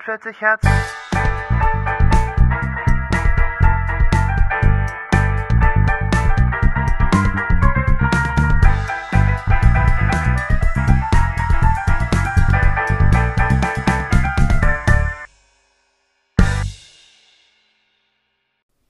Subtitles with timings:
[0.00, 0.64] 440 Hertz.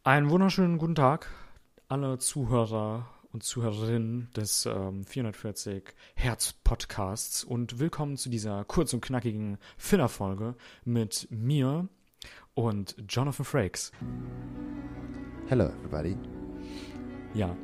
[0.04, 1.28] Einen wunderschönen guten Tag,
[1.88, 9.00] alle Zuhörer und Zuhörerinnen des ähm, 440 Hertz Podcasts und willkommen zu dieser kurz und
[9.00, 11.88] knackigen Filler-Folge mit mir
[12.54, 13.90] und Jonathan Frakes.
[15.48, 16.16] Hello, everybody.
[17.34, 17.56] Ja.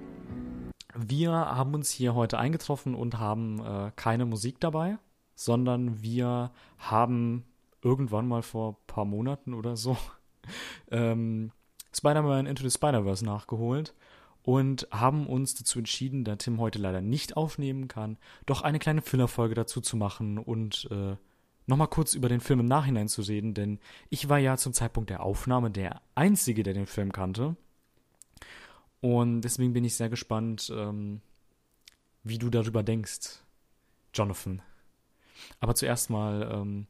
[0.96, 4.98] Wir haben uns hier heute eingetroffen und haben äh, keine Musik dabei,
[5.36, 7.44] sondern wir haben
[7.80, 9.96] irgendwann mal vor ein paar Monaten oder so
[10.90, 11.52] ähm,
[11.92, 13.94] Spider-Man Into the Spider-Verse nachgeholt
[14.42, 19.02] und haben uns dazu entschieden, da Tim heute leider nicht aufnehmen kann, doch eine kleine
[19.02, 21.16] Filler-Folge dazu zu machen und äh,
[21.66, 23.78] nochmal kurz über den Film im Nachhinein zu reden, denn
[24.08, 27.56] ich war ja zum Zeitpunkt der Aufnahme der Einzige, der den Film kannte.
[29.00, 31.20] Und deswegen bin ich sehr gespannt, ähm,
[32.22, 33.38] wie du darüber denkst,
[34.12, 34.62] Jonathan.
[35.58, 36.86] Aber zuerst mal, ähm,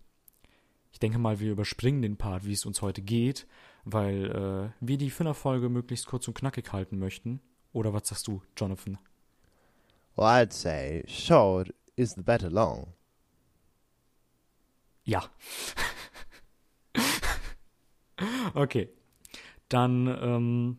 [0.93, 3.47] ich denke mal, wir überspringen den Part, wie es uns heute geht
[3.85, 7.41] weil äh, wir die Fünferfolge möglichst kurz und knackig halten möchten.
[7.73, 8.99] Oder was sagst du, Jonathan?
[10.17, 12.95] Well, I'd say short is the better long.
[15.05, 15.25] Ja.
[18.55, 18.89] okay.
[19.69, 20.79] Dann ähm,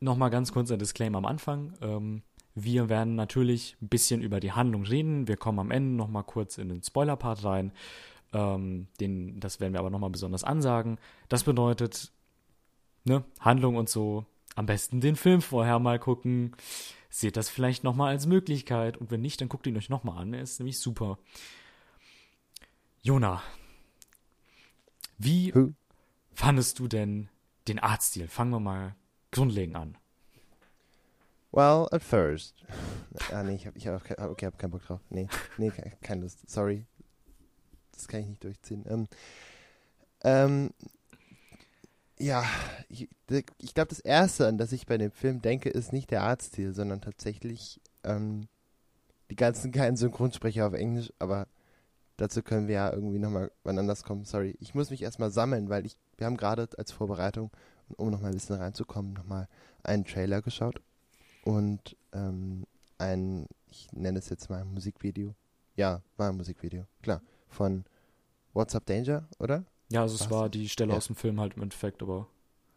[0.00, 1.74] nochmal ganz kurz ein Disclaimer am Anfang.
[1.80, 2.22] Ähm,
[2.54, 5.26] wir werden natürlich ein bisschen über die Handlung reden.
[5.26, 7.72] Wir kommen am Ende nochmal kurz in den Spoiler-Part rein.
[8.34, 10.98] Ähm, den, das werden wir aber nochmal besonders ansagen.
[11.28, 12.12] Das bedeutet,
[13.04, 16.54] ne, Handlung und so, am besten den Film vorher mal gucken.
[17.10, 18.96] Seht das vielleicht nochmal als Möglichkeit.
[18.96, 20.34] Und wenn nicht, dann guckt ihn euch nochmal an.
[20.34, 21.18] Er ist nämlich super.
[23.02, 23.40] Jona,
[25.16, 25.72] wie Who?
[26.32, 27.28] fandest du denn
[27.68, 28.26] den Artstil?
[28.26, 28.96] Fangen wir mal
[29.30, 29.96] grundlegend an.
[31.52, 32.64] Well, at first.
[33.32, 35.00] ah, nee, ich hab, ich hab, okay, hab keinen Bock drauf.
[35.10, 36.50] Nee, nee, keine Lust.
[36.50, 36.84] Sorry
[37.94, 38.84] das kann ich nicht durchziehen.
[38.88, 39.08] Ähm,
[40.24, 40.70] ähm,
[42.18, 42.44] ja,
[42.88, 43.08] ich,
[43.58, 46.72] ich glaube, das Erste, an das ich bei dem Film denke, ist nicht der Artstil,
[46.72, 48.48] sondern tatsächlich ähm,
[49.30, 51.46] die ganzen geilen Synchronsprecher auf Englisch, aber
[52.16, 54.24] dazu können wir ja irgendwie nochmal wann anders kommen.
[54.24, 57.50] Sorry, ich muss mich erstmal sammeln, weil ich, wir haben gerade als Vorbereitung,
[57.96, 59.48] um nochmal ein bisschen reinzukommen, nochmal
[59.82, 60.80] einen Trailer geschaut
[61.42, 62.64] und ähm,
[62.98, 65.34] ein, ich nenne es jetzt mal ein Musikvideo.
[65.76, 67.20] Ja, war ein Musikvideo, klar
[67.54, 67.84] von
[68.52, 69.64] What's Up Danger, oder?
[69.90, 70.98] Ja, also es war die Stelle ja.
[70.98, 72.28] aus dem Film halt im Endeffekt, aber.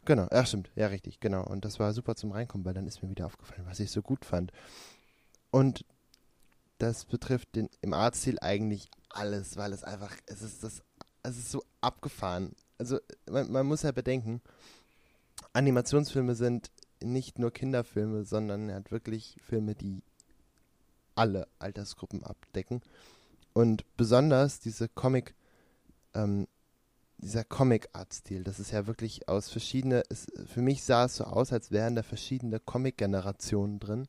[0.05, 1.43] Genau, ja, stimmt, ja, richtig, genau.
[1.43, 4.01] Und das war super zum Reinkommen, weil dann ist mir wieder aufgefallen, was ich so
[4.01, 4.51] gut fand.
[5.51, 5.83] Und
[6.77, 10.81] das betrifft den, im Artstil eigentlich alles, weil es einfach, es ist das,
[11.23, 12.53] es ist so abgefahren.
[12.77, 12.99] Also
[13.29, 14.41] man, man muss ja bedenken,
[15.53, 16.71] Animationsfilme sind
[17.01, 20.03] nicht nur Kinderfilme, sondern er hat wirklich Filme, die
[21.15, 22.81] alle Altersgruppen abdecken.
[23.57, 25.33] Und besonders diese Comic,
[26.13, 26.47] ähm,
[27.17, 31.51] dieser Comic-Art-Stil, das ist ja wirklich aus verschiedene, es, für mich sah es so aus,
[31.51, 34.05] als wären da verschiedene Comic-Generationen drin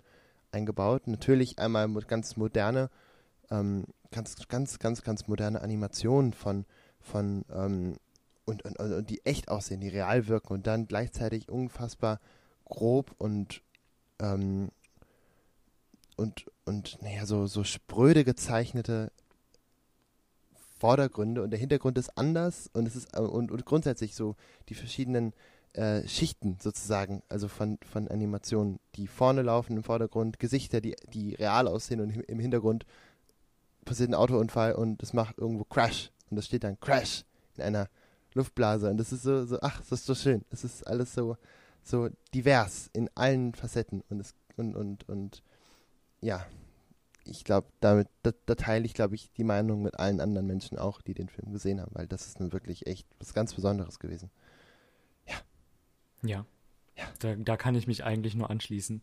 [0.53, 1.07] eingebaut.
[1.07, 2.91] Natürlich einmal ganz moderne,
[3.51, 6.67] ähm, ganz, ganz, ganz, ganz moderne Animationen von,
[7.01, 7.97] von ähm,
[8.45, 12.21] und, und, und die echt aussehen, die real wirken und dann gleichzeitig unfassbar
[12.67, 13.63] grob und
[14.21, 14.69] ähm,
[16.17, 19.11] und und naja, so, so spröde gezeichnete
[20.79, 24.37] Vordergründe und der Hintergrund ist anders und es ist äh, und, und grundsätzlich so
[24.69, 25.33] die verschiedenen
[25.75, 31.35] äh, Schichten sozusagen, also von, von Animationen, die vorne laufen im Vordergrund, Gesichter, die, die
[31.35, 32.87] real aussehen und im Hintergrund
[33.85, 37.25] passiert ein Autounfall und es macht irgendwo Crash und das steht dann Crash
[37.57, 37.89] in einer
[38.35, 40.45] Luftblase und das ist so, so ach, das ist so schön.
[40.51, 41.37] Es ist alles so,
[41.83, 45.43] so divers in allen Facetten und es und, und, und
[46.21, 46.45] ja,
[47.29, 50.79] ich glaube, damit, da, da, teile ich, glaube ich, die Meinung mit allen anderen Menschen
[50.79, 53.99] auch, die den Film gesehen haben, weil das ist nun wirklich echt was ganz Besonderes
[53.99, 54.31] gewesen.
[55.27, 55.37] Ja.
[56.23, 56.47] Ja.
[56.97, 57.05] ja.
[57.21, 59.03] Da, da kann ich mich eigentlich nur anschließen.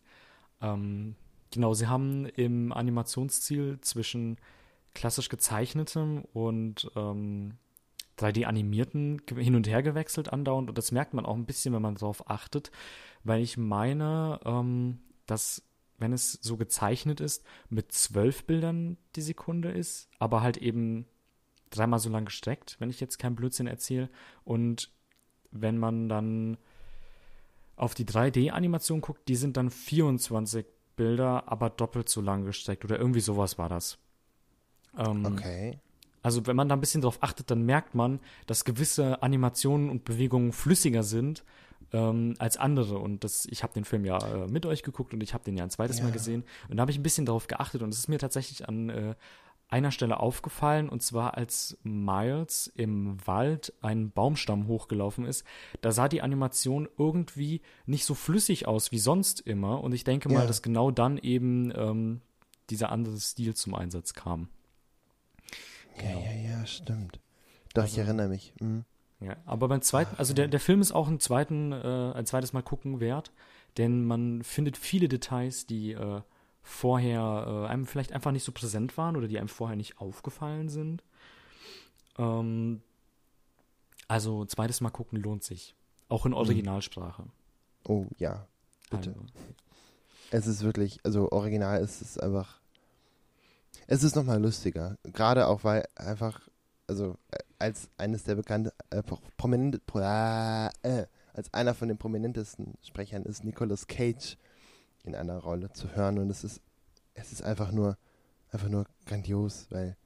[0.61, 1.15] Ähm,
[1.51, 4.37] genau, sie haben im Animationsziel zwischen
[4.93, 7.57] klassisch gezeichnetem und ähm,
[8.17, 11.95] 3D-animierten hin und her gewechselt andauernd und das merkt man auch ein bisschen, wenn man
[11.95, 12.71] darauf achtet,
[13.23, 15.63] weil ich meine, ähm, dass
[15.97, 21.05] wenn es so gezeichnet ist, mit zwölf Bildern die Sekunde ist, aber halt eben
[21.69, 24.09] dreimal so lang gestreckt, wenn ich jetzt keinen Blödsinn erzähle.
[24.43, 24.91] Und
[25.51, 26.57] wenn man dann
[27.75, 30.65] auf die 3D-Animation guckt, die sind dann 24
[30.95, 33.97] Bilder, aber doppelt so lang gestreckt oder irgendwie sowas war das.
[34.97, 35.79] Ähm, okay.
[36.21, 40.05] Also wenn man da ein bisschen drauf achtet, dann merkt man, dass gewisse Animationen und
[40.05, 41.43] Bewegungen flüssiger sind
[41.93, 42.99] ähm, als andere.
[42.99, 45.57] Und das, ich habe den Film ja äh, mit euch geguckt und ich habe den
[45.57, 46.03] ja ein zweites ja.
[46.03, 46.43] Mal gesehen.
[46.69, 49.15] Und da habe ich ein bisschen darauf geachtet und es ist mir tatsächlich an äh,
[49.67, 55.43] einer Stelle aufgefallen, und zwar als Miles im Wald einen Baumstamm hochgelaufen ist.
[55.81, 59.83] Da sah die Animation irgendwie nicht so flüssig aus wie sonst immer.
[59.83, 62.21] Und ich denke mal, dass genau dann eben ähm,
[62.69, 64.49] dieser andere Stil zum Einsatz kam.
[65.97, 66.19] Ja, genau.
[66.19, 67.19] ja, ja, stimmt.
[67.73, 68.53] Doch, also, ich erinnere mich.
[68.59, 68.85] Mhm.
[69.19, 72.53] Ja, aber beim zweiten, also der, der Film ist auch ein, zweiten, äh, ein zweites
[72.53, 73.31] Mal gucken wert,
[73.77, 76.21] denn man findet viele Details, die äh,
[76.61, 80.69] vorher äh, einem vielleicht einfach nicht so präsent waren oder die einem vorher nicht aufgefallen
[80.69, 81.03] sind.
[82.17, 82.81] Ähm,
[84.07, 85.75] also zweites Mal gucken lohnt sich.
[86.09, 86.37] Auch in mhm.
[86.37, 87.23] Originalsprache.
[87.87, 88.47] Oh ja,
[88.89, 89.11] bitte.
[89.11, 89.25] Also.
[90.31, 92.59] Es ist wirklich, also original ist es einfach
[93.87, 94.97] es ist nochmal lustiger.
[95.03, 96.41] Gerade auch, weil einfach,
[96.87, 99.01] also äh, als eines der bekannten, äh,
[99.37, 99.81] prominente,
[100.83, 104.37] äh, als einer von den prominentesten Sprechern ist Nicolas Cage
[105.03, 106.61] in einer Rolle zu hören und es ist,
[107.13, 107.97] es ist einfach nur,
[108.51, 109.97] einfach nur grandios, weil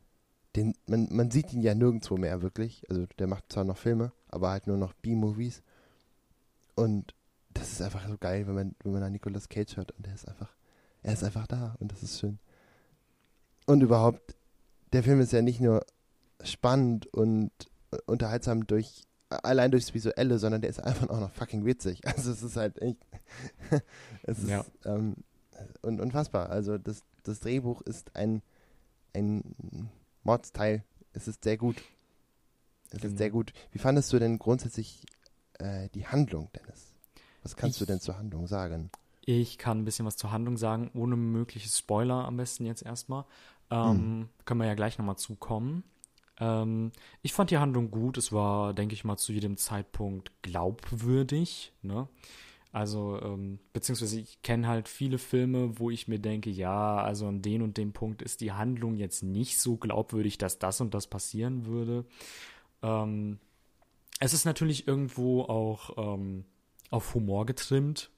[0.55, 2.83] den, man, man sieht ihn ja nirgendwo mehr wirklich.
[2.89, 5.61] Also der macht zwar noch Filme, aber halt nur noch B-Movies.
[6.75, 7.13] Und
[7.53, 10.15] das ist einfach so geil, wenn man, wenn man an Nicolas Cage hört und er
[10.15, 10.55] ist einfach,
[11.03, 12.39] er ist einfach da und das ist schön.
[13.65, 14.35] Und überhaupt,
[14.93, 15.85] der Film ist ja nicht nur
[16.43, 17.51] spannend und
[18.05, 22.01] unterhaltsam durch allein durchs Visuelle, sondern der ist einfach auch noch fucking witzig.
[22.05, 22.97] Also es ist halt echt,
[24.23, 24.65] es ist ja.
[24.85, 25.15] ähm,
[25.83, 26.49] un unfassbar.
[26.49, 28.41] Also das, das Drehbuch ist ein,
[29.13, 29.89] ein
[30.23, 30.83] Mordsteil.
[31.13, 31.77] Es ist sehr gut.
[32.91, 33.11] Es genau.
[33.11, 33.53] ist sehr gut.
[33.71, 35.05] Wie fandest du denn grundsätzlich
[35.59, 36.93] äh, die Handlung, Dennis?
[37.43, 38.89] Was kannst ich, du denn zur Handlung sagen?
[39.25, 43.25] Ich kann ein bisschen was zur Handlung sagen, ohne mögliches Spoiler am besten jetzt erstmal.
[43.69, 44.29] Ähm, hm.
[44.45, 45.83] Können wir ja gleich nochmal zukommen.
[46.39, 46.91] Ähm,
[47.21, 48.17] ich fand die Handlung gut.
[48.17, 51.73] Es war, denke ich mal, zu jedem Zeitpunkt glaubwürdig.
[51.81, 52.07] Ne?
[52.71, 57.41] Also, ähm, beziehungsweise ich kenne halt viele Filme, wo ich mir denke, ja, also an
[57.41, 61.07] den und dem Punkt ist die Handlung jetzt nicht so glaubwürdig, dass das und das
[61.07, 62.05] passieren würde.
[62.83, 63.39] Ähm,
[64.19, 66.45] es ist natürlich irgendwo auch ähm,
[66.91, 68.11] auf Humor getrimmt,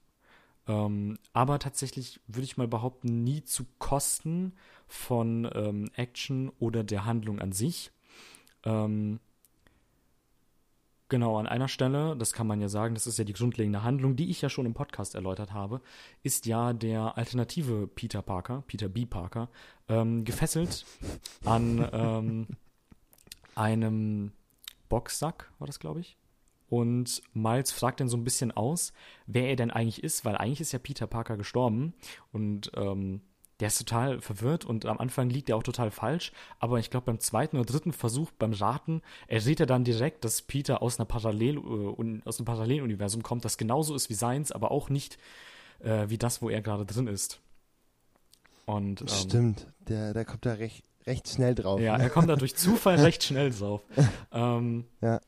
[0.67, 4.53] ähm, aber tatsächlich würde ich mal behaupten, nie zu Kosten
[4.87, 7.91] von ähm, Action oder der Handlung an sich.
[8.63, 9.19] Ähm,
[11.09, 14.15] genau, an einer Stelle, das kann man ja sagen, das ist ja die grundlegende Handlung,
[14.15, 15.81] die ich ja schon im Podcast erläutert habe,
[16.23, 19.05] ist ja der alternative Peter Parker, Peter B.
[19.05, 19.49] Parker,
[19.89, 20.85] ähm, gefesselt
[21.45, 22.47] an ähm,
[23.55, 24.31] einem
[24.89, 26.17] Boxsack, war das, glaube ich.
[26.71, 28.93] Und Miles fragt dann so ein bisschen aus,
[29.27, 31.93] wer er denn eigentlich ist, weil eigentlich ist ja Peter Parker gestorben.
[32.31, 33.19] Und ähm,
[33.61, 36.31] der ist total verwirrt und am Anfang liegt er auch total falsch.
[36.59, 40.41] Aber ich glaube, beim zweiten oder dritten Versuch beim Raten errät er dann direkt, dass
[40.41, 44.71] Peter aus, einer Parallel, äh, aus einem Paralleluniversum kommt, das genauso ist wie seins, aber
[44.71, 45.19] auch nicht
[45.79, 47.39] äh, wie das, wo er gerade drin ist.
[48.65, 51.79] Und, ähm, Stimmt, der, der kommt da recht, recht schnell drauf.
[51.79, 52.03] Ja, ne?
[52.03, 53.81] er kommt da durch Zufall recht schnell drauf.
[54.31, 55.21] Ähm, ja.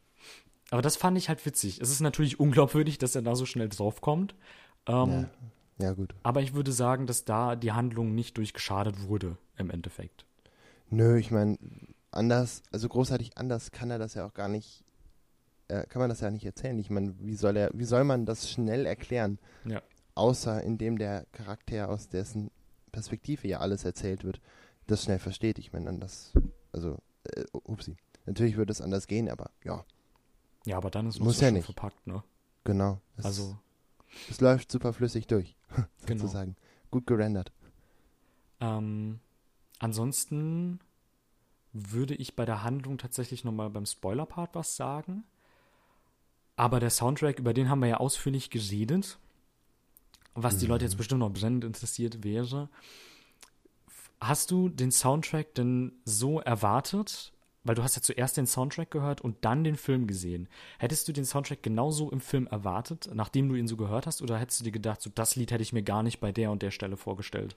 [0.72, 1.80] Aber das fand ich halt witzig.
[1.82, 4.34] Es ist natürlich unglaubwürdig, dass er da so schnell draufkommt.
[4.88, 5.30] Ähm, ja.
[5.80, 6.16] Ja, gut.
[6.24, 10.26] Aber ich würde sagen, dass da die Handlung nicht durchgeschadet wurde, im Endeffekt.
[10.90, 11.58] Nö, ich meine,
[12.12, 14.84] anders, also großartig anders kann er das ja auch gar nicht,
[15.68, 16.78] äh, kann man das ja nicht erzählen.
[16.80, 19.40] Ich meine, wie soll er, wie soll man das schnell erklären?
[19.66, 19.82] Ja.
[20.16, 22.52] Außer indem der Charakter, aus dessen
[22.92, 24.40] Perspektive ja alles erzählt wird,
[24.86, 25.58] das schnell versteht.
[25.58, 26.34] Ich meine, anders,
[26.72, 27.98] also, äh, upsi.
[28.26, 29.84] Natürlich würde es anders gehen, aber ja.
[30.66, 32.24] Ja, aber dann ist es ja nicht verpackt, ne?
[32.64, 33.02] Genau.
[33.18, 33.58] Es, also.
[34.30, 35.56] Es läuft super flüssig durch,
[36.06, 36.22] genau.
[36.22, 36.56] sozusagen.
[36.92, 37.52] Gut gerendert.
[38.60, 39.20] Ähm,
[39.80, 40.80] ansonsten
[41.74, 45.24] würde ich bei der Handlung tatsächlich nochmal beim Spoiler-Part was sagen.
[46.56, 49.18] Aber der Soundtrack, über den haben wir ja ausführlich geredet.
[50.36, 50.98] Was die Leute jetzt mhm.
[50.98, 52.70] bestimmt noch brennend interessiert wäre.
[54.20, 57.33] Hast du den Soundtrack denn so erwartet?
[57.64, 60.48] Weil du hast ja zuerst den Soundtrack gehört und dann den Film gesehen.
[60.80, 64.38] Hättest du den Soundtrack genauso im Film erwartet, nachdem du ihn so gehört hast, oder
[64.38, 66.62] hättest du dir gedacht, so das Lied hätte ich mir gar nicht bei der und
[66.62, 67.56] der Stelle vorgestellt?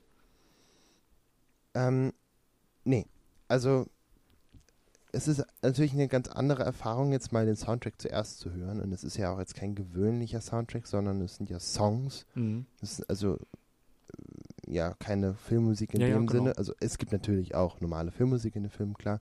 [1.75, 2.13] Ähm,
[2.85, 3.07] nee.
[3.49, 3.87] Also,
[5.13, 8.81] es ist natürlich eine ganz andere Erfahrung, jetzt mal den Soundtrack zuerst zu hören.
[8.81, 12.27] Und es ist ja auch jetzt kein gewöhnlicher Soundtrack, sondern es sind ja Songs.
[12.35, 12.67] Mhm.
[13.09, 13.39] Also
[14.67, 16.33] ja keine Filmmusik in ja, dem ja, genau.
[16.33, 16.59] Sinne.
[16.59, 19.21] Also es gibt natürlich auch normale Filmmusik in den Filmen, klar.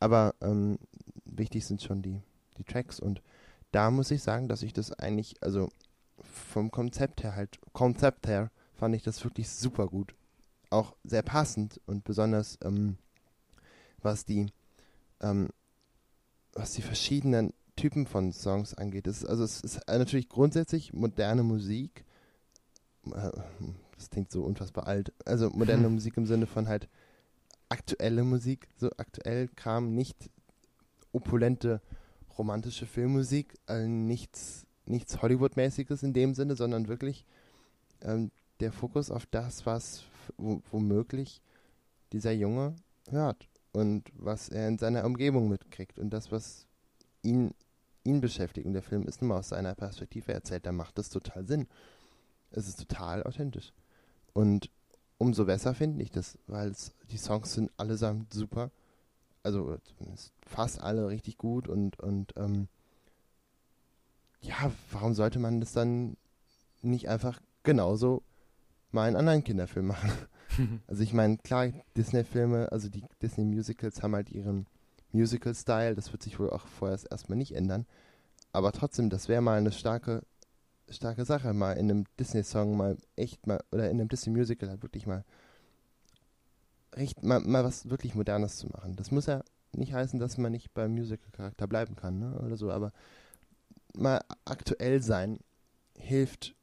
[0.00, 0.78] Aber ähm,
[1.24, 2.20] wichtig sind schon die,
[2.58, 3.22] die Tracks und
[3.72, 5.68] da muss ich sagen, dass ich das eigentlich, also
[6.22, 10.14] vom Konzept her halt, Konzept her fand ich das wirklich super gut.
[10.70, 12.96] Auch sehr passend und besonders ähm,
[14.02, 14.46] was die
[15.20, 15.50] ähm,
[16.52, 19.06] was die verschiedenen Typen von Songs angeht.
[19.06, 22.04] Es, also es ist natürlich grundsätzlich moderne Musik.
[23.06, 23.30] Äh,
[23.96, 25.12] das klingt so unfassbar alt.
[25.24, 25.92] Also moderne hm.
[25.94, 26.88] Musik im Sinne von halt
[27.70, 30.30] aktuelle Musik, so aktuell Kram, nicht
[31.12, 31.80] opulente
[32.36, 37.24] romantische Filmmusik, also nichts, nichts Hollywood-mäßiges in dem Sinne, sondern wirklich
[38.02, 40.04] ähm, der Fokus auf das, was
[40.36, 41.42] womöglich
[42.12, 42.76] dieser Junge
[43.08, 46.66] hört und was er in seiner Umgebung mitkriegt und das, was
[47.22, 47.52] ihn,
[48.04, 48.66] ihn beschäftigt.
[48.66, 51.66] Und der Film ist nun mal aus seiner Perspektive erzählt, da macht das total Sinn.
[52.50, 53.72] Es ist total authentisch.
[54.32, 54.70] Und
[55.20, 56.72] umso besser finde ich das, weil
[57.10, 58.70] die Songs sind allesamt super.
[59.42, 59.76] Also
[60.46, 62.68] fast alle richtig gut und, und ähm,
[64.40, 66.16] ja, warum sollte man das dann
[66.80, 68.22] nicht einfach genauso
[68.92, 70.10] mal einen anderen Kinderfilm machen?
[70.86, 74.66] also ich meine, klar, Disney-Filme, also die Disney-Musicals haben halt ihren
[75.12, 77.84] Musical-Style, das wird sich wohl auch vorerst erstmal nicht ändern.
[78.52, 80.22] Aber trotzdem, das wäre mal eine starke,
[80.90, 85.06] starke Sache, mal in einem Disney-Song mal echt mal, oder in einem Disney-Musical halt wirklich
[85.06, 85.24] mal,
[86.94, 88.96] recht, mal, mal was wirklich Modernes zu machen.
[88.96, 89.42] Das muss ja
[89.72, 92.92] nicht heißen, dass man nicht beim Musical-Charakter bleiben kann, ne, oder so, aber
[93.94, 95.38] mal aktuell sein
[95.96, 96.54] hilft,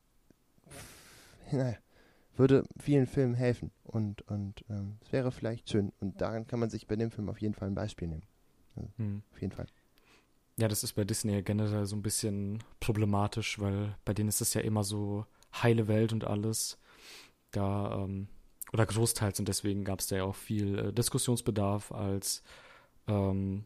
[1.51, 1.77] naja,
[2.36, 5.91] würde vielen Filmen helfen und, und ähm, es wäre vielleicht schön.
[6.00, 8.24] Und daran kann man sich bei dem Film auf jeden Fall ein Beispiel nehmen.
[8.75, 9.24] Also, hm.
[9.31, 9.67] Auf jeden Fall.
[10.60, 14.42] Ja, das ist bei Disney ja generell so ein bisschen problematisch, weil bei denen ist
[14.42, 15.26] es ja immer so
[15.62, 16.78] heile Welt und alles.
[17.52, 18.28] Da, ähm,
[18.74, 22.44] oder großteils und deswegen gab es da ja auch viel äh, Diskussionsbedarf, als
[23.08, 23.64] ähm,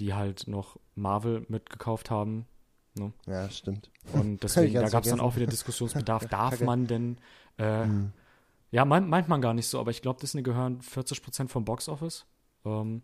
[0.00, 2.46] die halt noch Marvel mitgekauft haben.
[2.94, 3.12] Ne?
[3.26, 3.90] Ja, stimmt.
[4.12, 6.26] Und deswegen, da gab es dann auch wieder Diskussionsbedarf.
[6.28, 7.18] Darf man denn
[7.58, 8.12] äh, mhm.
[8.74, 12.26] Ja, meint, meint man gar nicht so, aber ich glaube, Disney gehören 40% vom Boxoffice.
[12.64, 13.02] Ähm,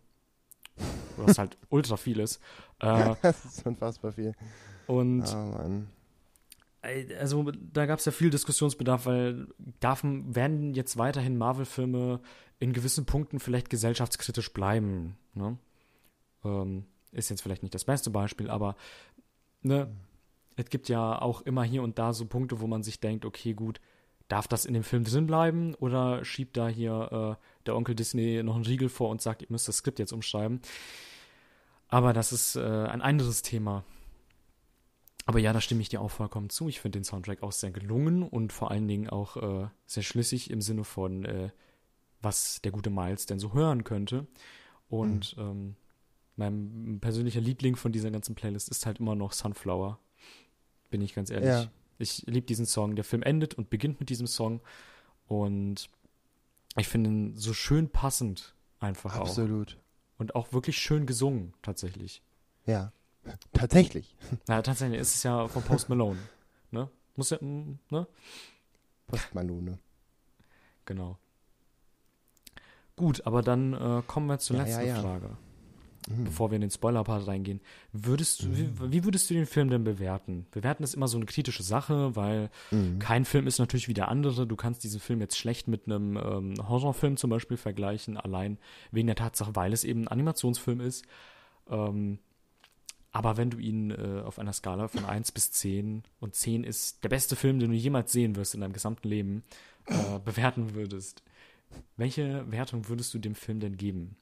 [1.17, 2.41] was halt ultra viel ist.
[2.79, 4.35] Äh, das ist unfassbar viel.
[4.87, 5.83] Und oh,
[7.19, 9.49] also da gab es ja viel Diskussionsbedarf, weil
[9.81, 12.21] darf, werden jetzt weiterhin Marvel-Filme
[12.59, 15.17] in gewissen Punkten vielleicht gesellschaftskritisch bleiben.
[15.35, 15.59] Ne?
[16.45, 18.77] Ähm, ist jetzt vielleicht nicht das beste Beispiel, aber
[19.63, 19.91] ne,
[20.57, 23.53] es gibt ja auch immer hier und da so Punkte, wo man sich denkt, okay,
[23.53, 23.81] gut,
[24.31, 28.43] darf das in dem Film drin bleiben oder schiebt da hier äh, der Onkel Disney
[28.43, 30.61] noch einen Riegel vor und sagt, ihr müsst das Skript jetzt umschreiben.
[31.89, 33.85] Aber das ist äh, ein anderes Thema.
[35.27, 36.69] Aber ja, da stimme ich dir auch vollkommen zu.
[36.69, 40.51] Ich finde den Soundtrack auch sehr gelungen und vor allen Dingen auch äh, sehr schlüssig
[40.51, 41.51] im Sinne von, äh,
[42.23, 44.27] was der gute Miles denn so hören könnte.
[44.89, 45.43] Und mhm.
[45.43, 45.77] ähm,
[46.37, 49.99] mein persönlicher Liebling von dieser ganzen Playlist ist halt immer noch Sunflower.
[50.89, 51.49] Bin ich ganz ehrlich.
[51.49, 51.71] Ja.
[52.00, 52.97] Ich liebe diesen Song.
[52.97, 54.61] Der Film endet und beginnt mit diesem Song.
[55.26, 55.88] Und
[56.76, 59.21] ich finde ihn so schön passend einfach Absolut.
[59.23, 59.30] auch.
[59.30, 59.78] Absolut.
[60.19, 62.23] Und auch wirklich schön gesungen, tatsächlich.
[62.66, 62.92] Ja.
[63.52, 64.14] Tatsächlich.
[64.47, 65.00] Na, tatsächlich.
[65.00, 66.19] ist Es ja von Post Malone.
[66.71, 66.90] ne?
[67.16, 68.07] Muss ja, mm, ne?
[69.07, 69.78] Post Malone.
[70.85, 71.19] Genau.
[72.97, 75.00] Gut, aber dann äh, kommen wir zur ja, letzten ja, ja.
[75.00, 75.37] Frage
[76.11, 76.25] mhm.
[76.25, 77.61] bevor wir in den Spoiler-Part reingehen.
[77.93, 78.57] Würdest, mhm.
[78.57, 80.47] wie, wie, würdest du den Film denn bewerten?
[80.50, 82.99] Bewerten ist immer so eine kritische Sache, weil mhm.
[82.99, 84.47] kein Film ist natürlich wie der andere.
[84.47, 88.59] Du kannst diesen Film jetzt schlecht mit einem ähm, Horrorfilm zum Beispiel vergleichen, allein
[88.90, 91.05] wegen der Tatsache, weil es eben ein Animationsfilm ist.
[91.71, 92.19] Ähm,
[93.12, 97.02] aber wenn du ihn äh, auf einer Skala von 1 bis 10 und 10 ist
[97.02, 99.43] der beste Film, den du jemals sehen wirst in deinem gesamten Leben,
[99.87, 101.23] äh, bewerten würdest,
[101.97, 104.17] welche Wertung würdest du dem Film denn geben?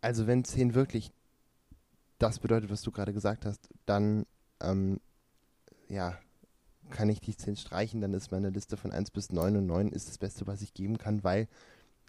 [0.00, 1.12] Also wenn 10 wirklich
[2.18, 4.26] das bedeutet, was du gerade gesagt hast, dann
[4.60, 5.00] ähm,
[5.88, 6.18] ja,
[6.90, 9.88] kann ich die 10 streichen, dann ist meine Liste von 1 bis 9 und 9
[9.88, 11.48] ist das Beste, was ich geben kann, weil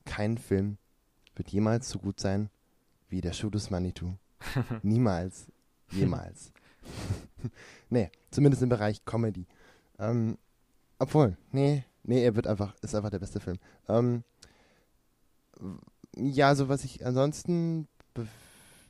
[0.06, 0.78] kein Film
[1.36, 2.50] wird jemals so gut sein
[3.10, 4.16] wie der Show des Manitou.
[4.82, 5.48] Niemals.
[5.92, 6.52] Jemals.
[7.90, 9.46] nee, zumindest im Bereich Comedy.
[10.00, 10.38] Ähm,
[10.98, 13.58] obwohl, nee, nee, er wird einfach, ist einfach der beste Film.
[13.88, 14.24] Ähm,
[16.16, 18.28] ja, so was ich ansonsten be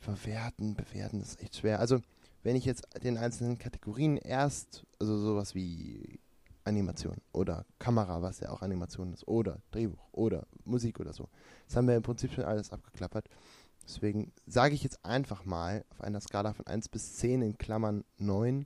[0.06, 1.80] bewerten, bewerten ist echt schwer.
[1.80, 2.01] Also,
[2.44, 6.20] wenn ich jetzt den einzelnen Kategorien erst, also sowas wie
[6.63, 11.30] Animation oder Kamera, was ja auch Animation ist, oder Drehbuch oder Musik oder so.
[11.68, 13.28] Das haben wir im Prinzip schon alles abgeklappert.
[13.84, 18.04] Deswegen sage ich jetzt einfach mal auf einer Skala von 1 bis 10 in Klammern
[18.18, 18.66] 9,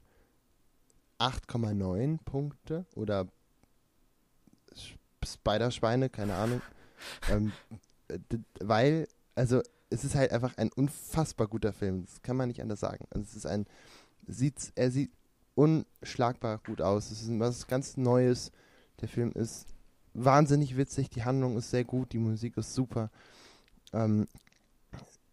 [1.20, 3.28] 8,9 Punkte oder
[5.24, 6.62] Spider-Schweine, keine Ahnung.
[7.30, 7.52] ähm,
[8.60, 12.06] weil, also es ist halt einfach ein unfassbar guter Film.
[12.06, 13.06] Das kann man nicht anders sagen.
[13.12, 13.66] Also es ist ein,
[14.28, 15.12] sieht, er sieht
[15.56, 17.12] unschlagbar gut aus.
[17.12, 18.52] Es ist was ganz Neues.
[19.02, 19.68] Der Film ist
[20.14, 23.12] wahnsinnig witzig, die Handlung ist sehr gut, die Musik ist super.
[23.94, 24.28] Ähm,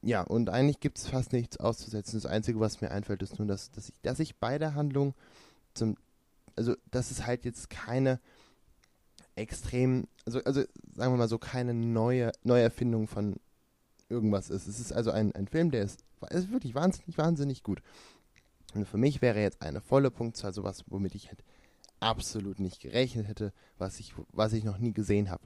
[0.03, 2.21] ja, und eigentlich gibt es fast nichts auszusetzen.
[2.21, 5.15] Das Einzige, was mir einfällt, ist nur, dass, dass, ich, dass ich bei der Handlung
[5.75, 5.97] zum,
[6.57, 8.21] also, dass es halt jetzt keine
[9.37, 10.63] extrem, also, also
[10.95, 13.37] sagen wir mal so, keine neue Neuerfindung von
[14.09, 14.67] irgendwas ist.
[14.69, 17.83] Es ist also ein, ein Film, der ist, ist wirklich wahnsinnig, wahnsinnig gut.
[18.75, 21.43] Und für mich wäre jetzt eine volle Punktzahl sowas, womit ich halt
[22.01, 25.45] absolut nicht gerechnet hätte, was ich, was ich noch nie gesehen habe.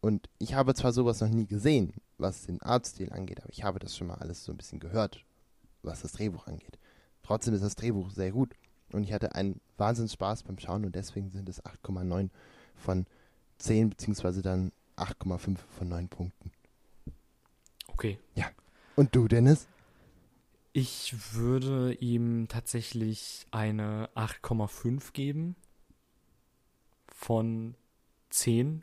[0.00, 3.78] Und ich habe zwar sowas noch nie gesehen, was den Artstil angeht, aber ich habe
[3.78, 5.24] das schon mal alles so ein bisschen gehört,
[5.82, 6.78] was das Drehbuch angeht.
[7.22, 8.54] Trotzdem ist das Drehbuch sehr gut
[8.92, 12.30] und ich hatte einen Wahnsinnsspaß beim Schauen und deswegen sind es 8,9
[12.80, 13.06] von
[13.58, 16.50] 10 beziehungsweise dann 8,5 von 9 Punkten.
[17.88, 18.18] Okay.
[18.34, 18.46] Ja.
[18.96, 19.68] Und du, Dennis?
[20.72, 25.56] Ich würde ihm tatsächlich eine 8,5 geben
[27.08, 27.74] von
[28.30, 28.82] 10.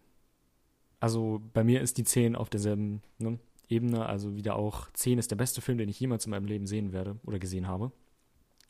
[1.00, 3.40] Also bei mir ist die 10 auf derselben ne,
[3.70, 4.06] Ebene.
[4.06, 6.92] Also wieder auch 10 ist der beste Film, den ich jemals in meinem Leben sehen
[6.92, 7.92] werde oder gesehen habe.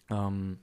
[0.10, 0.60] Ähm,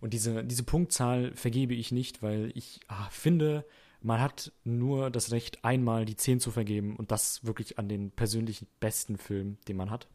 [0.00, 3.64] und diese, diese Punktzahl vergebe ich nicht, weil ich ah, finde,
[4.00, 8.10] man hat nur das Recht, einmal die 10 zu vergeben und das wirklich an den
[8.10, 10.08] persönlich besten Film, den man hat.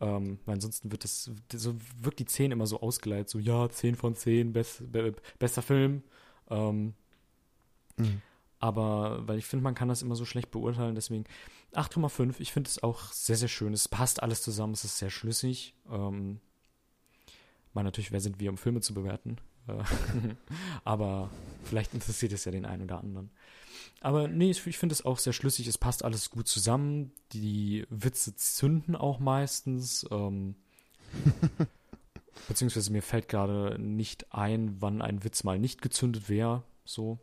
[0.00, 3.96] Ähm, weil ansonsten wird das, so wirkt die 10 immer so ausgeleitet, so ja, 10
[3.96, 6.02] von 10, best, be, bester Film.
[6.48, 6.94] Ähm,
[7.96, 8.22] mhm.
[8.60, 11.24] Aber, weil ich finde, man kann das immer so schlecht beurteilen, deswegen
[11.74, 12.36] 8,5.
[12.38, 13.72] Ich finde es auch sehr, sehr schön.
[13.72, 15.74] Es passt alles zusammen, es ist sehr schlüssig.
[15.90, 16.40] Ähm,
[17.74, 19.36] mal natürlich, wer sind wir, um Filme zu bewerten?
[19.66, 19.82] Äh,
[20.84, 21.30] aber
[21.64, 23.30] vielleicht interessiert es ja den einen oder anderen.
[24.00, 25.66] Aber nee, ich, finde es auch sehr schlüssig.
[25.66, 27.12] Es passt alles gut zusammen.
[27.32, 30.06] Die Witze zünden auch meistens.
[30.10, 30.54] Ähm,
[32.48, 36.62] beziehungsweise mir fällt gerade nicht ein, wann ein Witz mal nicht gezündet wäre.
[36.84, 37.18] So.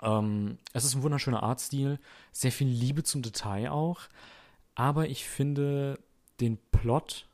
[0.00, 1.98] Ähm, es ist ein wunderschöner Artstil.
[2.32, 4.00] Sehr viel Liebe zum Detail auch.
[4.74, 5.98] Aber ich finde
[6.40, 7.28] den Plot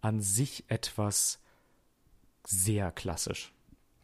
[0.00, 1.40] an sich etwas
[2.46, 3.52] sehr klassisch.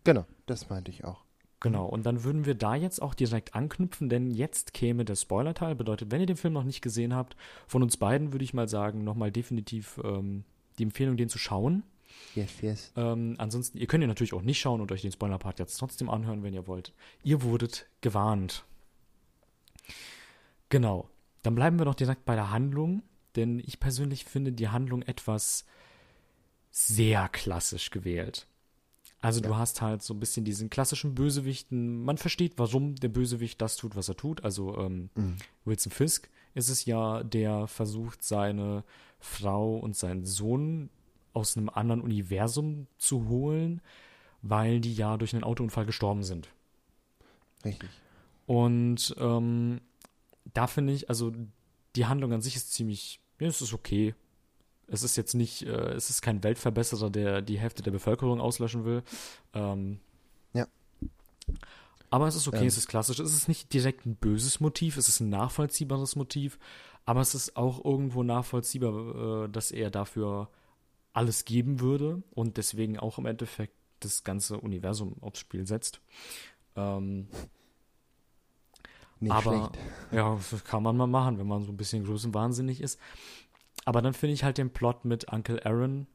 [0.05, 1.24] Genau, das meinte ich auch.
[1.61, 5.74] Genau, und dann würden wir da jetzt auch direkt anknüpfen, denn jetzt käme der Spoiler-Teil.
[5.74, 8.68] Bedeutet, wenn ihr den Film noch nicht gesehen habt, von uns beiden würde ich mal
[8.68, 10.44] sagen, nochmal definitiv ähm,
[10.79, 11.83] die Empfehlung, den zu schauen.
[12.37, 12.92] Yes, yes.
[12.96, 16.09] Ähm, ansonsten, ihr könnt ihn natürlich auch nicht schauen und euch den Spoiler-Part jetzt trotzdem
[16.09, 16.92] anhören, wenn ihr wollt.
[17.24, 18.64] Ihr wurdet gewarnt.
[20.68, 21.09] Genau.
[21.42, 23.03] Dann bleiben wir doch direkt bei der Handlung,
[23.35, 25.64] denn ich persönlich finde die Handlung etwas
[26.70, 28.46] sehr klassisch gewählt.
[29.20, 29.48] Also ja.
[29.48, 32.04] du hast halt so ein bisschen diesen klassischen Bösewichten.
[32.04, 34.44] Man versteht, warum der Bösewicht das tut, was er tut.
[34.44, 35.37] Also ähm, mhm.
[35.64, 38.85] Wilson Fisk ist es ja, der versucht, seine
[39.18, 40.90] Frau und seinen Sohn
[41.33, 43.81] aus einem anderen Universum zu holen,
[44.42, 46.48] weil die ja durch einen Autounfall gestorben sind.
[47.64, 47.90] Richtig.
[48.46, 49.81] Und ähm,
[50.54, 51.33] da finde ich, also
[51.96, 54.14] die Handlung an sich ist ziemlich, ja, es ist okay.
[54.90, 58.85] Es ist jetzt nicht, äh, es ist kein Weltverbesserer, der die Hälfte der Bevölkerung auslöschen
[58.85, 59.03] will.
[59.53, 60.01] Ähm,
[60.55, 60.66] ja.
[62.11, 62.66] Aber es ist okay, ähm.
[62.66, 63.18] es ist klassisch.
[63.20, 66.59] Es ist nicht direkt ein böses Motiv, es ist ein nachvollziehbares Motiv,
[67.05, 70.48] aber es ist auch irgendwo nachvollziehbar, äh, dass er dafür
[71.12, 76.01] alles geben würde und deswegen auch im Endeffekt das ganze Universum aufs Spiel setzt.
[76.77, 77.29] Ähm,
[79.20, 79.79] nicht aber schlecht.
[80.12, 83.01] ja, das kann man mal machen, wenn man so ein bisschen größenwahnsinnig ist.
[83.88, 86.07] Aber dann finde ich halt den Plot mit Uncle Aaron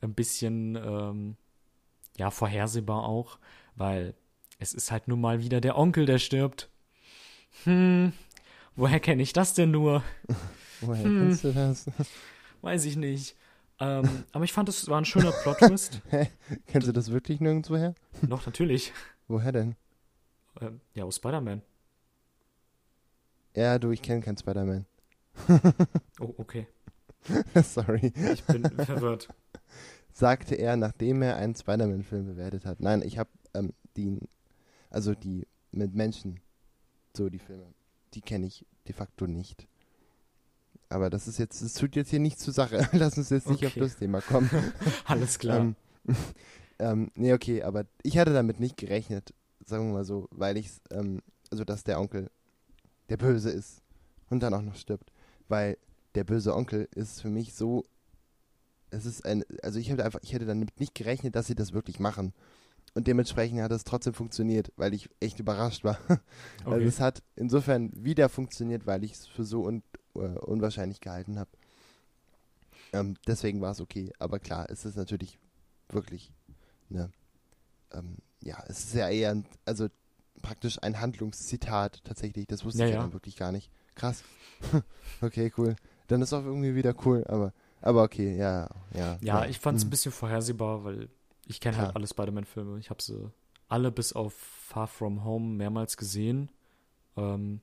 [0.00, 1.36] ein bisschen ähm,
[2.16, 3.38] ja vorhersehbar auch,
[3.76, 4.14] weil
[4.58, 6.70] es ist halt nun mal wieder der Onkel, der stirbt.
[7.62, 8.12] Hm,
[8.74, 10.02] woher kenne ich das denn nur?
[10.80, 11.86] woher hm, kennst du das?
[12.62, 13.36] Weiß ich nicht.
[13.78, 16.02] Ähm, aber ich fand, es war ein schöner Plot-Twist.
[16.66, 17.94] Kennst du das wirklich nirgendwo her?
[18.22, 18.92] Doch, natürlich.
[19.28, 19.76] Woher denn?
[20.60, 21.62] Ähm, ja, aus Spider-Man.
[23.54, 24.84] Ja, du, ich kenne keinen Spider-Man.
[26.18, 26.66] oh, okay.
[27.62, 28.12] Sorry.
[28.32, 29.28] Ich bin verwirrt.
[30.12, 32.80] Sagte er, nachdem er einen Spider-Man-Film bewertet hat.
[32.80, 34.18] Nein, ich habe ähm, die,
[34.90, 36.40] also die mit Menschen,
[37.16, 37.66] so die Filme,
[38.14, 39.66] die kenne ich de facto nicht.
[40.88, 42.88] Aber das ist jetzt, das tut jetzt hier nicht zur Sache.
[42.92, 43.66] Lass uns jetzt nicht okay.
[43.66, 44.50] auf das Thema kommen.
[45.06, 45.60] Alles klar.
[45.60, 45.76] ähm,
[46.78, 49.34] ähm, nee, okay, aber ich hatte damit nicht gerechnet,
[49.64, 52.30] sagen wir mal so, weil ich, ähm, also dass der Onkel
[53.08, 53.82] der Böse ist
[54.30, 55.10] und dann auch noch stirbt.
[55.48, 55.76] Weil
[56.14, 57.84] der böse Onkel ist für mich so.
[58.90, 59.44] Es ist ein.
[59.62, 62.32] Also ich hätte einfach, ich hätte damit nicht gerechnet, dass sie das wirklich machen.
[62.94, 65.98] Und dementsprechend hat es trotzdem funktioniert, weil ich echt überrascht war.
[66.08, 66.20] Also
[66.66, 66.74] okay.
[66.74, 69.82] Also es hat insofern wieder funktioniert, weil ich es für so un,
[70.14, 71.50] uh, unwahrscheinlich gehalten habe.
[72.92, 74.12] Ähm, deswegen war es okay.
[74.18, 75.38] Aber klar, es ist natürlich
[75.88, 76.32] wirklich
[76.88, 77.10] ne,
[77.92, 79.88] ähm, ja, es ist ja eher, ein, also
[80.42, 82.46] praktisch ein Handlungszitat tatsächlich.
[82.46, 83.00] Das wusste ja, ich ja.
[83.00, 83.70] dann wirklich gar nicht.
[83.94, 84.22] Krass.
[85.20, 85.76] okay, cool.
[86.08, 89.18] Dann ist auch irgendwie wieder cool, aber, aber okay, ja, ja.
[89.20, 89.90] Ja, ich fand es ein Mhm.
[89.90, 91.08] bisschen vorhersehbar, weil
[91.46, 92.78] ich kenne halt alle Spider-Man-Filme.
[92.78, 93.30] Ich habe sie
[93.68, 96.50] alle bis auf Far From Home mehrmals gesehen.
[97.16, 97.60] Ähm,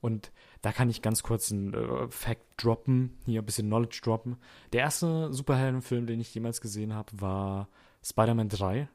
[0.00, 4.36] und da kann ich ganz kurz einen äh, Fact droppen, hier ein bisschen Knowledge droppen.
[4.72, 7.68] Der erste Superheldenfilm, den ich jemals gesehen habe, war
[8.02, 8.88] Spider-Man 3.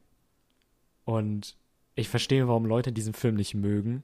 [1.06, 1.58] Und
[1.94, 4.04] ich verstehe, warum Leute diesen Film nicht mögen.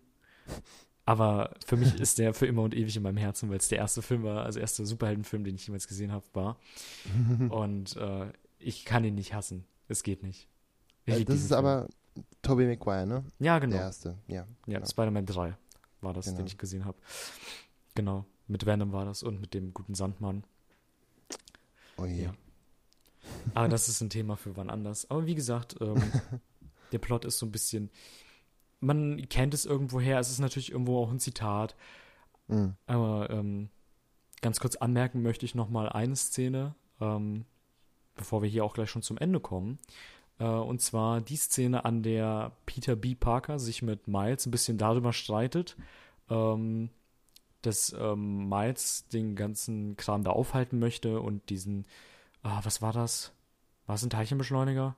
[1.12, 3.80] Aber für mich ist der für immer und ewig in meinem Herzen, weil es der
[3.80, 6.58] erste Film war, also erste Superheldenfilm, den ich jemals gesehen habe, war.
[7.50, 9.66] Und äh, ich kann ihn nicht hassen.
[9.90, 10.48] Es geht nicht.
[11.06, 11.60] Ich Äh, das ist Film.
[11.60, 11.88] aber
[12.42, 13.24] Tobey Maguire, ne?
[13.40, 13.76] Ja, genau.
[13.76, 14.46] Der erste, ja.
[14.68, 14.86] ja, genau.
[14.86, 15.58] Spider-Man 3
[16.02, 16.38] war das, Genau.
[16.38, 16.98] den ich gesehen habe.
[17.96, 18.26] Genau.
[18.48, 20.44] Mit Venom war das und mit dem guten Sandmann.
[21.98, 22.24] Oh je.
[22.24, 22.34] Ja.
[23.54, 25.10] Aber das ist ein Thema für wann anders.
[25.10, 26.02] Aber wie gesagt, ähm,
[26.92, 27.90] der Plot ist so ein bisschen.
[28.82, 30.20] Man kennt es irgendwoher.
[30.20, 31.76] Es ist natürlich irgendwo auch ein Zitat.
[32.48, 32.76] Mhm.
[32.86, 33.70] Aber ähm,
[34.42, 37.46] ganz kurz anmerken möchte ich nochmal eine Szene, ähm,
[38.16, 39.80] bevor wir hier auch gleich schon zum Ende kommen.
[40.40, 43.16] Äh, und zwar die Szene, an der Peter B.
[43.16, 45.78] Parker sich mit Miles ein bisschen darüber streitet,
[46.30, 46.90] ähm,
[47.62, 51.86] dass ähm, Miles den ganzen Kram da aufhalten möchte und diesen,
[52.42, 53.34] ah, was war das?
[53.86, 54.96] War es ein Teilchenbeschleuniger?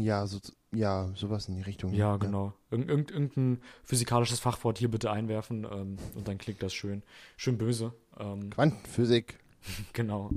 [0.00, 0.38] Ja, so,
[0.72, 1.92] ja, sowas in die Richtung.
[1.92, 2.52] Ja, genau.
[2.70, 7.02] Irg irgend, irgendein physikalisches Fachwort hier bitte einwerfen ähm, und dann klingt das schön.
[7.36, 7.92] Schön böse.
[8.18, 9.38] Ähm, Quantenphysik.
[9.92, 10.30] Genau.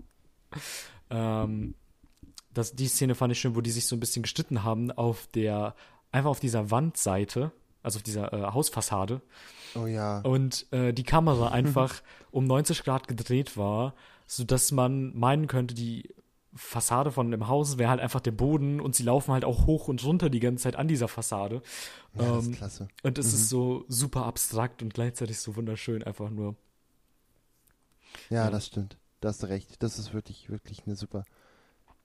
[1.11, 1.75] Ähm,
[2.51, 5.27] das, die Szene fand ich schön, wo die sich so ein bisschen gestritten haben auf
[5.27, 5.75] der,
[6.11, 7.51] einfach auf dieser Wandseite,
[7.83, 9.21] also auf dieser äh, Hausfassade.
[9.75, 10.21] Oh ja.
[10.21, 13.93] Und äh, die Kamera einfach um 90 Grad gedreht war,
[14.25, 16.09] sodass man meinen könnte, die
[16.55, 19.87] Fassade von dem Haus wäre halt einfach der Boden und sie laufen halt auch hoch
[19.87, 21.61] und runter die ganze Zeit an dieser Fassade.
[22.15, 22.87] ja, das ähm, ist klasse.
[23.03, 23.33] Und es Mhm.
[23.33, 26.55] ist so super abstrakt und gleichzeitig so wunderschön, einfach nur.
[28.29, 28.49] Ja, ja.
[28.49, 28.97] das stimmt.
[29.21, 29.81] Da hast du recht.
[29.83, 31.23] Das ist wirklich, wirklich eine super,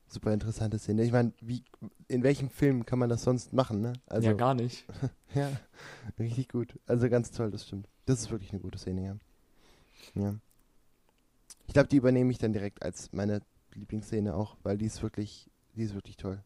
[0.08, 1.04] super interessante Szene.
[1.04, 1.64] Ich meine, wie,
[2.08, 3.94] in welchem Film kann man das sonst machen, ne?
[4.06, 4.84] Also, ja, gar nicht.
[5.34, 5.50] Ja,
[6.18, 6.78] richtig gut.
[6.86, 7.88] Also ganz toll, das stimmt.
[8.06, 9.16] Das ist wirklich eine gute Szene, ja.
[10.22, 10.34] Ja.
[11.66, 13.40] Ich glaube, die übernehme ich dann direkt als meine
[13.74, 16.42] Lieblingsszene auch, weil die ist wirklich, die ist wirklich toll.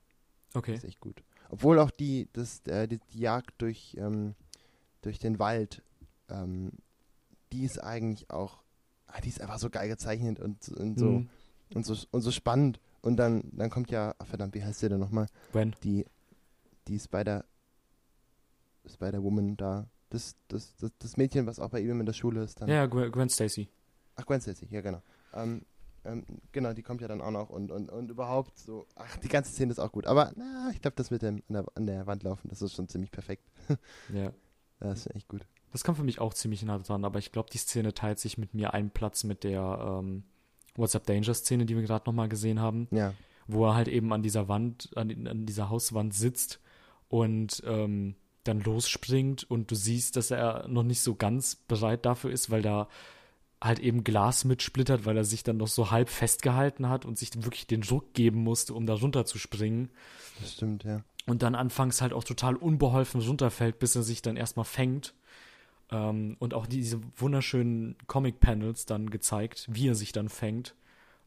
[0.54, 0.74] Die Okay.
[0.74, 1.22] ist echt gut.
[1.50, 4.34] Obwohl auch die, das, äh, die, die Jagd durch, ähm,
[5.02, 5.82] durch den Wald,
[6.28, 6.72] ähm,
[7.52, 8.62] die ist eigentlich auch,
[9.06, 11.28] ah, die ist einfach so geil gezeichnet und, und so Mhm.
[11.74, 12.80] und so und so spannend.
[13.00, 15.26] Und dann, dann kommt ja, ach, verdammt, wie heißt der denn nochmal?
[15.52, 15.74] When?
[15.84, 16.04] Die,
[16.88, 17.44] die Spider,
[18.86, 19.88] Spider-Woman da.
[20.10, 22.68] Das, das, das, das Mädchen, was auch bei ihm in der Schule ist, dann.
[22.68, 23.68] Ja, Gwen, Gwen Stacy.
[24.16, 25.02] Ach, Gwen Stacy, ja, genau.
[25.34, 25.62] Ähm,
[26.08, 28.86] ähm, genau, die kommt ja dann auch noch und, und, und überhaupt so.
[28.96, 30.06] Ach, die ganze Szene ist auch gut.
[30.06, 32.74] Aber na, ich glaube, das mit dem an der, an der Wand laufen, das ist
[32.74, 33.44] schon ziemlich perfekt.
[34.12, 34.32] Ja.
[34.80, 35.44] Das ist echt gut.
[35.72, 38.38] Das kommt für mich auch ziemlich nah dran, aber ich glaube, die Szene teilt sich
[38.38, 40.22] mit mir einen Platz mit der ähm,
[40.76, 43.12] What's Up Danger Szene, die wir gerade nochmal gesehen haben, Ja,
[43.48, 46.60] wo er halt eben an dieser Wand, an, an dieser Hauswand sitzt
[47.08, 52.30] und ähm, dann losspringt und du siehst, dass er noch nicht so ganz bereit dafür
[52.30, 52.88] ist, weil da
[53.62, 57.30] halt eben Glas mitsplittert, weil er sich dann noch so halb festgehalten hat und sich
[57.42, 59.90] wirklich den Druck geben musste, um da runter zu springen.
[60.40, 61.02] das stimmt, ja.
[61.26, 65.14] Und dann anfangs halt auch total unbeholfen runterfällt, bis er sich dann erstmal fängt.
[65.90, 70.74] Ähm, und auch diese wunderschönen Comic-Panels dann gezeigt, wie er sich dann fängt.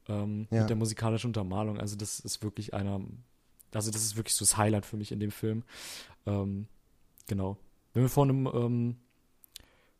[0.08, 0.62] Ähm, Ja.
[0.62, 1.80] Mit der musikalischen Untermalung.
[1.80, 3.02] Also, das ist wirklich einer.
[3.74, 5.64] Also, das ist wirklich so das Highlight für mich in dem Film.
[6.26, 6.68] Ähm,
[7.28, 7.58] genau.
[7.94, 8.46] Wenn wir von einem.
[8.48, 8.96] Ähm,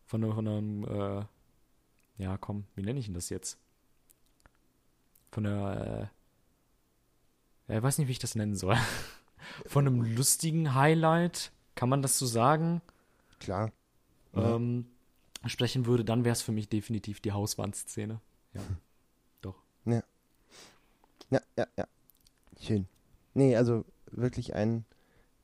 [0.06, 0.34] von einem.
[0.34, 1.26] Von einem äh,
[2.22, 3.58] ja, komm, wie nenne ich denn das jetzt?
[5.32, 6.10] Von der.
[7.68, 8.78] Äh, ja, ich weiß nicht, wie ich das nennen soll.
[9.66, 12.82] Von einem lustigen Highlight, kann man das so sagen,
[13.40, 13.72] Klar.
[14.34, 14.56] Ja.
[14.56, 14.86] ähm,
[15.48, 18.20] sprechen würde, dann wäre es für mich definitiv die Hauswandszene.
[19.86, 20.04] Ja.
[21.32, 21.88] Ja, ja, ja.
[22.60, 22.88] Schön.
[23.34, 24.86] Nee, also wirklich ein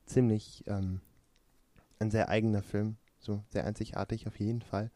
[0.06, 1.00] ziemlich, ähm,
[2.00, 2.98] ein sehr eigener Film.
[3.20, 4.92] So, sehr einzigartig auf jeden Fall.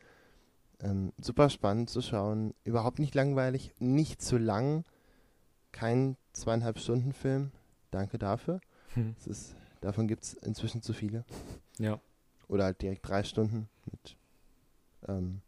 [0.81, 2.53] Ähm, super spannend zu schauen.
[2.63, 4.83] Überhaupt nicht langweilig, nicht zu lang.
[5.71, 7.51] Kein zweieinhalb Stunden Film.
[7.91, 8.59] Danke dafür.
[8.93, 9.15] Hm.
[9.17, 11.23] Es ist, davon gibt es inzwischen zu viele.
[11.77, 11.99] Ja.
[12.47, 14.17] Oder halt direkt drei Stunden mit
[15.07, 15.41] ähm,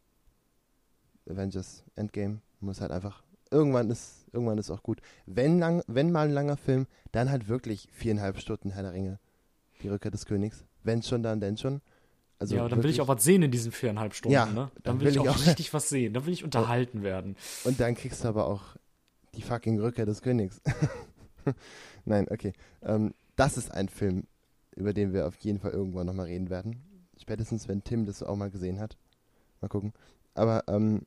[1.29, 2.41] Avengers Endgame.
[2.59, 3.23] Muss halt einfach.
[3.51, 5.01] Irgendwann ist, irgendwann ist auch gut.
[5.25, 9.19] Wenn lang, wenn mal ein langer Film, dann halt wirklich viereinhalb Stunden Herr der Ringe.
[9.81, 10.65] Die Rückkehr des Königs.
[10.83, 11.81] Wenn schon, dann denn schon.
[12.43, 14.53] Also ja, dann will ich wirklich- auch was sehen in diesen viereinhalb Stunden, Ja, ne?
[14.53, 16.13] dann Dann will ich will ich auch auch- richtig was sehen.
[16.13, 17.37] Dann will ich unterhalten werden.
[17.63, 18.75] Und dann kriegst du aber auch
[19.35, 20.61] die fucking Rückkehr des Königs.
[22.05, 22.51] Nein, okay.
[22.81, 24.23] Ähm, das ist ein Film,
[24.75, 26.83] über den wir auf jeden Fall irgendwann nochmal reden werden.
[27.17, 28.97] Spätestens, wenn Tim das auch mal gesehen hat.
[29.61, 29.93] Mal gucken.
[30.33, 31.03] Aber ähm,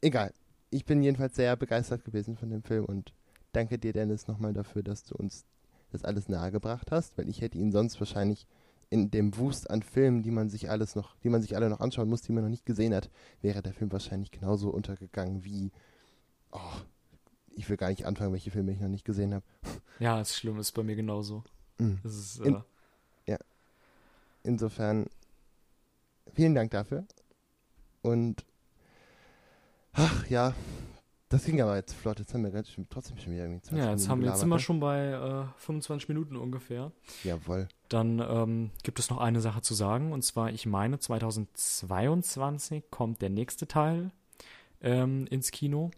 [0.00, 0.32] egal.
[0.70, 3.12] ich bin jedenfalls sehr begeistert gewesen von dem Film und
[3.52, 5.44] danke dir, Dennis, nochmal dafür, dass du uns
[5.92, 8.48] das alles nahegebracht hast, weil ich hätte ihn sonst wahrscheinlich
[8.94, 11.80] in dem Wust an Filmen, die man sich alles noch, die man sich alle noch
[11.80, 13.10] anschauen muss, die man noch nicht gesehen hat,
[13.42, 15.72] wäre der Film wahrscheinlich genauso untergegangen wie,
[16.52, 16.60] oh,
[17.56, 19.44] ich will gar nicht anfangen, welche Filme ich noch nicht gesehen habe.
[19.98, 21.42] Ja, ist schlimm, ist bei mir genauso.
[21.78, 21.98] Mhm.
[22.04, 22.60] Das ist, In- äh,
[23.32, 23.38] Ja.
[24.44, 25.06] Insofern,
[26.34, 27.04] vielen Dank dafür.
[28.02, 28.44] Und,
[29.92, 30.54] ach ja,
[31.34, 32.18] das ging aber jetzt flott.
[32.18, 34.28] Jetzt haben wir ganz schön, trotzdem schon wieder irgendwie 20 ja, jetzt, Minuten haben, wir-
[34.28, 36.92] jetzt sind wir schon bei äh, 25 Minuten ungefähr.
[37.22, 37.68] Jawohl.
[37.88, 43.20] Dann ähm, gibt es noch eine Sache zu sagen, und zwar, ich meine, 2022 kommt
[43.22, 44.10] der nächste Teil
[44.80, 45.90] ähm, ins Kino.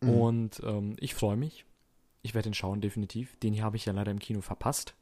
[0.00, 0.08] Mhm.
[0.10, 1.64] Und ähm, ich freue mich.
[2.22, 3.36] Ich werde den schauen, definitiv.
[3.40, 4.94] Den hier habe ich ja leider im Kino verpasst.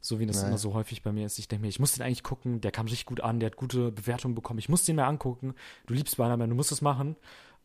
[0.00, 0.48] So wie das Naja.
[0.48, 1.38] immer so häufig bei mir ist.
[1.38, 2.60] Ich denke mir, ich muss den eigentlich gucken.
[2.60, 3.40] Der kam richtig gut an.
[3.40, 4.58] Der hat gute Bewertungen bekommen.
[4.58, 5.54] Ich muss den mir angucken.
[5.86, 7.16] Du liebst Spider-Man, du musst es machen.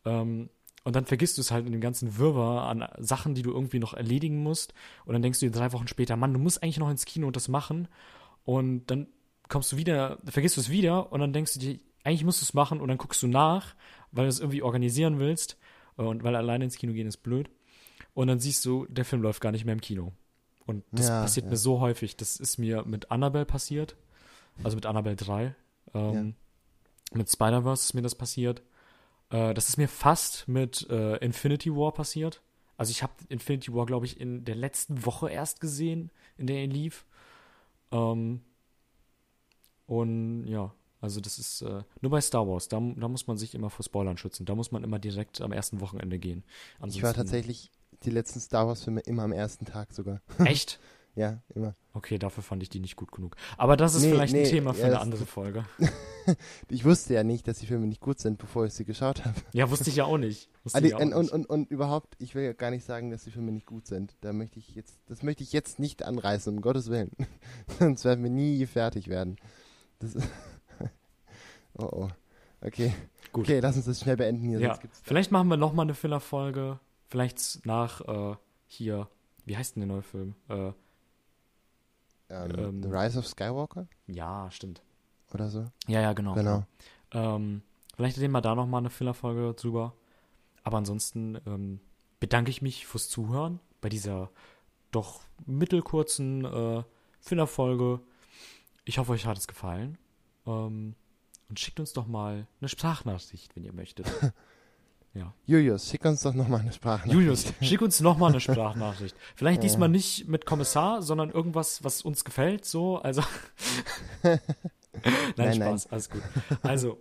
[0.04, 0.50] Ähm,
[0.84, 3.78] und dann vergisst du es halt in dem ganzen Wirrwarr an Sachen, die du irgendwie
[3.78, 4.72] noch erledigen musst.
[5.04, 7.26] Und dann denkst du dir drei Wochen später, Mann, du musst eigentlich noch ins Kino
[7.26, 7.88] und das machen.
[8.44, 9.06] Und dann
[9.48, 12.44] kommst du wieder, vergisst du es wieder und dann denkst du dir, eigentlich musst du
[12.44, 13.74] es machen und dann guckst du nach,
[14.10, 15.58] weil du es irgendwie organisieren willst.
[15.96, 17.50] Und weil alleine ins Kino gehen ist blöd.
[18.14, 20.12] Und dann siehst du, der Film läuft gar nicht mehr im Kino.
[20.64, 21.50] Und das Ja, passiert ja.
[21.50, 22.16] mir so häufig.
[22.16, 23.96] Das ist mir mit Annabelle passiert.
[24.64, 25.54] Also mit Annabelle 3.
[25.94, 26.34] Ähm,
[27.12, 28.62] Mit Spider-Verse ist mir das passiert.
[29.30, 32.42] Äh, das ist mir fast mit äh, Infinity War passiert.
[32.76, 36.58] Also ich habe Infinity War, glaube ich, in der letzten Woche erst gesehen, in der
[36.60, 37.04] er lief.
[37.92, 38.40] Ähm,
[39.86, 43.54] und ja, also das ist äh, nur bei Star Wars, da, da muss man sich
[43.54, 44.46] immer vor Spoilern schützen.
[44.46, 46.44] Da muss man immer direkt am ersten Wochenende gehen.
[46.46, 47.70] Ich war Ansonsten- tatsächlich
[48.04, 50.20] die letzten Star Wars-Filme immer am ersten Tag sogar.
[50.44, 50.78] Echt?
[51.16, 51.74] Ja, immer.
[51.92, 53.34] Okay, dafür fand ich die nicht gut genug.
[53.56, 55.64] Aber das ist Nee, vielleicht ein nee, Thema für ja, eine andere Folge.
[56.68, 59.34] Ich wusste ja nicht, dass die Filme nicht gut sind, bevor ich sie geschaut habe.
[59.52, 60.48] Ja, wusste ich ja auch nicht.
[60.64, 61.32] Die- ich auch und, und, nicht.
[61.32, 64.14] und, und überhaupt, ich will ja gar nicht sagen, dass die Filme nicht gut sind.
[64.20, 67.10] Da möchte ich jetzt, das möchte ich jetzt nicht anreißen, um Gottes Willen.
[67.80, 69.36] Sonst werden wir nie fertig werden.
[69.98, 70.14] Das
[71.78, 72.08] oh oh.
[72.60, 72.92] Okay.
[73.32, 73.46] Gut.
[73.46, 74.60] Okay, lass uns das schnell beenden hier.
[74.60, 76.78] Ja, vielleicht machen wir noch mal eine Filler-Folge.
[77.08, 79.08] Vielleicht nach äh, hier,
[79.46, 80.34] wie heißt denn der neue Film?
[80.48, 80.72] Äh,
[82.30, 84.82] ähm, ähm, The Rise of Skywalker ja, stimmt.
[85.32, 85.66] oder so.
[85.86, 86.34] Ja, ja, genau.
[86.34, 86.64] Genau.
[87.12, 87.62] Ähm,
[87.96, 89.94] vielleicht reden wir da noch mal eine Filler-Folge drüber.
[90.62, 91.80] Aber ansonsten ähm,
[92.20, 94.30] bedanke ich mich fürs Zuhören bei dieser
[94.90, 96.82] doch mittelkurzen äh,
[97.20, 98.00] Filler-Folge.
[98.84, 99.98] Ich hoffe, euch hat es gefallen.
[100.46, 100.94] Ähm,
[101.48, 104.06] und schickt uns doch mal eine Sprachnachricht, wenn ihr möchtet.
[105.14, 105.34] ja.
[105.46, 107.08] Julius, schick uns doch nochmal eine Sprache.
[107.08, 109.16] Julius, schick uns noch mal eine Sprachnachricht.
[109.34, 109.68] Vielleicht Ja.
[109.68, 112.64] diesmal nicht mit Kommissar, sondern irgendwas, was uns gefällt.
[112.64, 113.22] So, also.
[114.22, 114.40] nein,
[115.36, 116.22] Nein, Spaß, alles gut.
[116.62, 116.98] Also,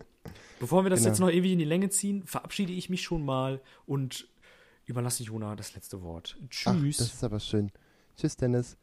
[0.60, 1.10] bevor wir das Genau.
[1.10, 4.28] jetzt noch ewig in die Länge ziehen, verabschiede ich mich schon mal und
[4.86, 6.38] überlasse Jona das letzte Wort.
[6.42, 6.98] Ach, Tschüss.
[6.98, 7.72] das ist aber schön.
[8.18, 8.78] Tschüss, Dennis.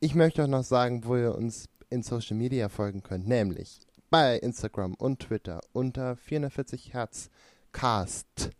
[0.00, 4.36] Ich möchte euch noch sagen, wo ihr uns in Social Media folgen könnt, nämlich bei
[4.36, 7.30] Instagram und Twitter unter 440 Hertz
[7.76, 8.52] Cast.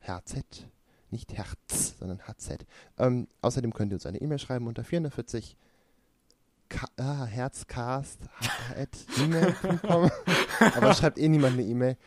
[0.00, 0.66] HZ,
[1.10, 2.64] nicht Herz, sondern HZ.
[2.96, 5.54] Ähm, außerdem könnt ihr uns eine E-Mail schreiben unter 440
[6.70, 8.18] Ka ah, Herzcast
[8.74, 10.10] at gmail.com.
[10.74, 11.98] aber schreibt eh niemand eine E-Mail.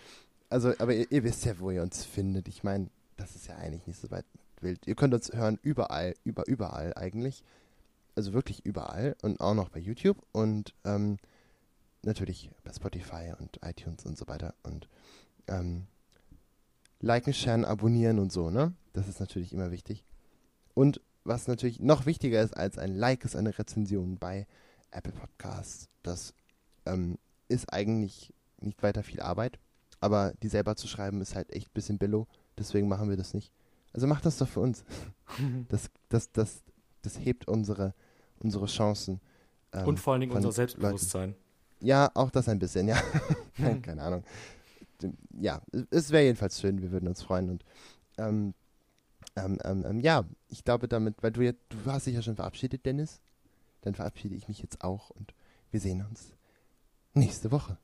[0.49, 2.47] Also, aber ihr, ihr wisst ja, wo ihr uns findet.
[2.47, 4.25] Ich meine, das ist ja eigentlich nicht so weit
[4.61, 4.87] wild.
[4.87, 7.43] Ihr könnt uns hören überall, über überall eigentlich.
[8.15, 11.19] Also wirklich überall und auch noch bei YouTube und ähm,
[12.01, 14.55] natürlich bei Spotify und iTunes und so weiter.
[14.63, 14.87] Und
[15.47, 15.85] ähm,
[17.01, 18.73] liken, sharen, abonnieren und so, ne?
[18.93, 20.05] Das ist natürlich immer wichtig.
[20.73, 24.47] Und was natürlich noch wichtiger ist als ein Like, ist eine Rezension bei
[24.91, 25.89] Apple Podcasts.
[26.03, 26.33] Das
[26.85, 29.59] ähm, ist eigentlich nicht weiter viel Arbeit,
[29.99, 32.27] aber die selber zu schreiben ist halt echt ein bisschen billow.
[32.57, 33.51] Deswegen machen wir das nicht.
[33.93, 34.83] Also macht das doch für uns.
[35.69, 36.61] Das, das, das,
[37.03, 37.93] das hebt unsere,
[38.39, 39.21] unsere Chancen.
[39.71, 41.35] ähm, und vor allen Dingen unser Selbstbewusstsein.
[41.79, 43.01] ja, auch das ein bisschen, ja.
[43.81, 44.23] Keine Ahnung.
[45.39, 47.49] Ja, es wäre jedenfalls schön, wir würden uns freuen.
[47.49, 47.65] Und
[48.17, 48.53] ähm,
[49.35, 52.35] ähm, ähm, ähm, ja, ich glaube damit, weil du jetzt, du hast dich ja schon
[52.35, 53.21] verabschiedet, Dennis,
[53.81, 55.33] dann verabschiede ich mich jetzt auch und
[55.71, 56.33] wir sehen uns
[57.13, 57.77] nächste Woche.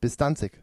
[0.00, 0.60] Bis Danzig.